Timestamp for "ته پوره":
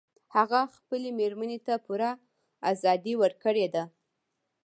1.67-2.11